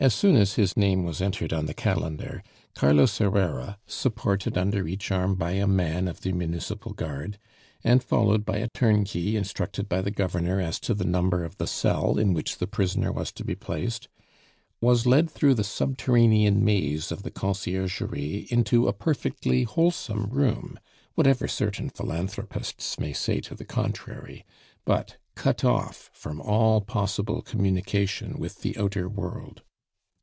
As 0.00 0.14
soon 0.14 0.36
as 0.36 0.54
his 0.54 0.76
name 0.76 1.02
was 1.02 1.20
entered 1.20 1.52
on 1.52 1.66
the 1.66 1.74
calendar, 1.74 2.44
Carlos 2.76 3.18
Herrera, 3.18 3.78
supported 3.84 4.56
under 4.56 4.86
each 4.86 5.10
arm 5.10 5.34
by 5.34 5.50
a 5.50 5.66
man 5.66 6.06
of 6.06 6.20
the 6.20 6.30
municipal 6.30 6.92
guard, 6.92 7.36
and 7.82 8.00
followed 8.00 8.44
by 8.44 8.58
a 8.58 8.68
turnkey 8.68 9.34
instructed 9.36 9.88
by 9.88 10.00
the 10.00 10.12
Governor 10.12 10.60
as 10.60 10.78
to 10.78 10.94
the 10.94 11.04
number 11.04 11.42
of 11.42 11.56
the 11.56 11.66
cell 11.66 12.16
in 12.16 12.32
which 12.32 12.58
the 12.58 12.68
prisoner 12.68 13.10
was 13.10 13.32
to 13.32 13.44
be 13.44 13.56
placed, 13.56 14.06
was 14.80 15.04
led 15.04 15.28
through 15.28 15.54
the 15.54 15.64
subterranean 15.64 16.64
maze 16.64 17.10
of 17.10 17.24
the 17.24 17.32
Conciergerie 17.32 18.46
into 18.52 18.86
a 18.86 18.92
perfectly 18.92 19.64
wholesome 19.64 20.30
room, 20.30 20.78
whatever 21.16 21.48
certain 21.48 21.90
philanthropists 21.90 23.00
may 23.00 23.12
say 23.12 23.40
to 23.40 23.52
the 23.56 23.64
contrary, 23.64 24.44
but 24.84 25.16
cut 25.34 25.64
off 25.64 26.08
from 26.12 26.40
all 26.40 26.80
possible 26.80 27.42
communication 27.42 28.38
with 28.38 28.62
the 28.62 28.76
outer 28.78 29.08
world. 29.08 29.62